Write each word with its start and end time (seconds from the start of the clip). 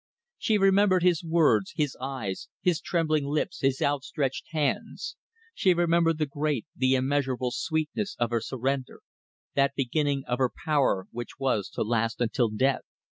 She 0.39 0.57
remembered 0.57 1.03
his 1.03 1.23
words, 1.23 1.73
his 1.75 1.95
eyes, 2.01 2.47
his 2.59 2.81
trembling 2.81 3.25
lips, 3.25 3.59
his 3.59 3.83
outstretched 3.83 4.47
hands; 4.49 5.15
she 5.53 5.75
remembered 5.75 6.17
the 6.17 6.25
great, 6.25 6.65
the 6.75 6.95
immeasurable 6.95 7.51
sweetness 7.51 8.15
of 8.17 8.31
her 8.31 8.41
surrender, 8.41 9.01
that 9.53 9.73
beginning 9.75 10.23
of 10.27 10.39
her 10.39 10.49
power 10.65 11.05
which 11.11 11.37
was 11.37 11.69
to 11.75 11.83
last 11.83 12.19
until 12.19 12.49
death. 12.49 12.81